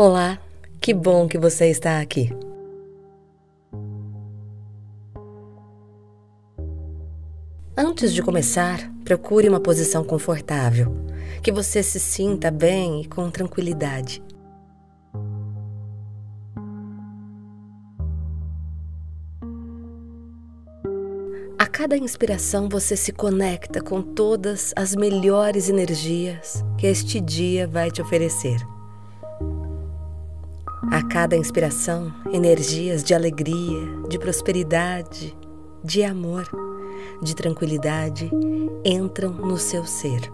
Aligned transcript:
Olá, 0.00 0.38
que 0.80 0.94
bom 0.94 1.26
que 1.26 1.36
você 1.36 1.66
está 1.70 2.00
aqui. 2.00 2.30
Antes 7.76 8.14
de 8.14 8.22
começar, 8.22 8.78
procure 9.04 9.48
uma 9.48 9.58
posição 9.58 10.04
confortável, 10.04 10.94
que 11.42 11.50
você 11.50 11.82
se 11.82 11.98
sinta 11.98 12.48
bem 12.48 13.02
e 13.02 13.08
com 13.08 13.28
tranquilidade. 13.28 14.22
A 21.58 21.66
cada 21.66 21.96
inspiração 21.96 22.68
você 22.68 22.96
se 22.96 23.10
conecta 23.10 23.80
com 23.80 24.00
todas 24.00 24.72
as 24.76 24.94
melhores 24.94 25.68
energias 25.68 26.64
que 26.78 26.86
este 26.86 27.20
dia 27.20 27.66
vai 27.66 27.90
te 27.90 28.00
oferecer. 28.00 28.77
A 30.90 31.02
cada 31.02 31.36
inspiração, 31.36 32.10
energias 32.32 33.04
de 33.04 33.12
alegria, 33.12 33.80
de 34.08 34.18
prosperidade, 34.18 35.36
de 35.84 36.02
amor, 36.02 36.48
de 37.22 37.36
tranquilidade 37.36 38.30
entram 38.82 39.32
no 39.32 39.58
seu 39.58 39.84
ser. 39.84 40.32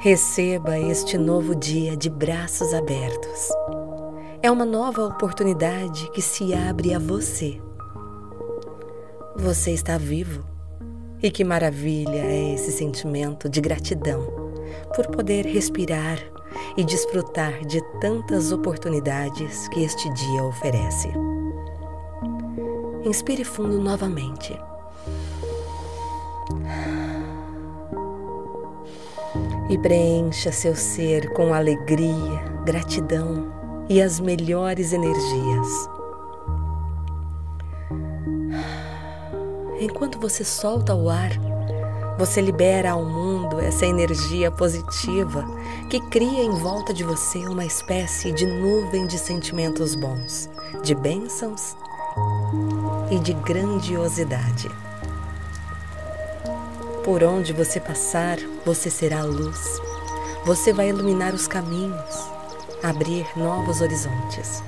Receba 0.00 0.78
este 0.78 1.16
novo 1.16 1.54
dia 1.54 1.96
de 1.96 2.10
braços 2.10 2.74
abertos. 2.74 3.48
É 4.42 4.50
uma 4.50 4.66
nova 4.66 5.02
oportunidade 5.06 6.10
que 6.10 6.20
se 6.20 6.52
abre 6.52 6.92
a 6.92 6.98
você. 6.98 7.58
Você 9.34 9.70
está 9.70 9.96
vivo. 9.96 10.44
E 11.22 11.30
que 11.30 11.42
maravilha 11.42 12.18
é 12.18 12.52
esse 12.52 12.70
sentimento 12.70 13.48
de 13.48 13.62
gratidão 13.62 14.26
por 14.94 15.06
poder 15.06 15.46
respirar 15.46 16.18
e 16.76 16.84
desfrutar 16.84 17.64
de 17.64 17.80
tantas 18.00 18.52
oportunidades 18.52 19.68
que 19.68 19.82
este 19.82 20.08
dia 20.10 20.44
oferece. 20.44 21.08
Inspire 23.04 23.44
fundo 23.44 23.78
novamente. 23.80 24.58
E 29.68 29.78
preencha 29.78 30.52
seu 30.52 30.74
ser 30.74 31.32
com 31.32 31.52
alegria, 31.52 32.42
gratidão 32.64 33.52
e 33.88 34.00
as 34.00 34.20
melhores 34.20 34.92
energias. 34.92 35.68
Enquanto 39.80 40.18
você 40.18 40.44
solta 40.44 40.94
o 40.94 41.10
ar, 41.10 41.32
você 42.18 42.40
libera 42.40 42.92
ao 42.92 43.04
mundo 43.04 43.33
essa 43.60 43.86
energia 43.86 44.50
positiva 44.50 45.44
que 45.88 46.00
cria 46.00 46.42
em 46.42 46.50
volta 46.50 46.92
de 46.92 47.04
você 47.04 47.38
uma 47.46 47.64
espécie 47.64 48.32
de 48.32 48.46
nuvem 48.46 49.06
de 49.06 49.18
sentimentos 49.18 49.94
bons, 49.94 50.48
de 50.82 50.94
bênçãos 50.94 51.76
e 53.10 53.18
de 53.18 53.32
grandiosidade. 53.32 54.70
Por 57.04 57.22
onde 57.22 57.52
você 57.52 57.78
passar, 57.78 58.38
você 58.64 58.90
será 58.90 59.22
luz. 59.22 59.80
Você 60.44 60.72
vai 60.72 60.88
iluminar 60.88 61.34
os 61.34 61.46
caminhos, 61.46 62.28
abrir 62.82 63.26
novos 63.36 63.80
horizontes. 63.80 64.62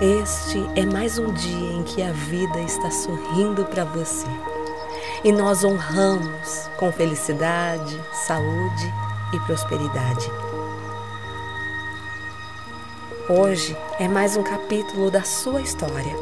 Este 0.00 0.64
é 0.78 0.84
mais 0.84 1.18
um 1.18 1.32
dia 1.32 1.72
em 1.72 1.82
que 1.82 2.02
a 2.02 2.12
vida 2.12 2.60
está 2.60 2.90
sorrindo 2.90 3.64
para 3.64 3.84
você 3.84 4.53
e 5.22 5.32
nós 5.32 5.64
honramos 5.64 6.68
com 6.76 6.92
felicidade, 6.92 8.00
saúde 8.26 8.94
e 9.32 9.40
prosperidade. 9.40 10.30
Hoje 13.28 13.76
é 13.98 14.06
mais 14.06 14.36
um 14.36 14.42
capítulo 14.42 15.10
da 15.10 15.22
sua 15.22 15.62
história 15.62 16.14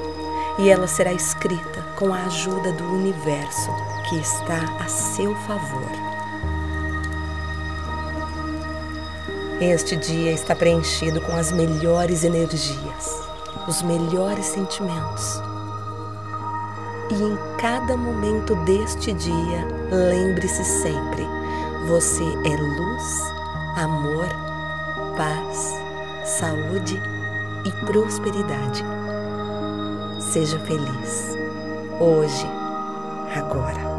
e 0.59 0.71
ela 0.71 0.87
será 0.87 1.13
escrita 1.13 1.83
com 1.97 2.15
a 2.15 2.25
ajuda 2.25 2.73
do 2.73 2.85
universo 2.85 3.71
que 4.09 4.17
está 4.21 4.77
a 4.79 4.89
seu 4.89 5.35
favor. 5.35 5.91
Este 9.61 9.97
dia 9.97 10.33
está 10.33 10.55
preenchido 10.55 11.21
com 11.21 11.33
as 11.33 11.53
melhores 11.53 12.25
energias, 12.25 13.21
os 13.67 13.83
melhores 13.83 14.47
sentimentos 14.47 15.52
e 17.13 17.23
em 17.23 17.39
cada 17.59 17.97
momento 17.97 18.55
deste 18.65 19.13
dia, 19.13 19.67
lembre-se 19.91 20.65
sempre: 20.65 21.27
você 21.87 22.25
é 22.25 22.57
luz, 22.57 23.23
amor, 23.77 24.29
paz, 25.17 25.79
saúde 26.25 27.01
e 27.67 27.87
prosperidade. 27.87 28.83
Seja 30.21 30.59
feliz, 30.61 31.37
hoje, 32.01 32.47
agora. 33.37 33.92